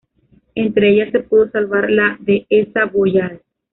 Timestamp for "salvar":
1.51-1.91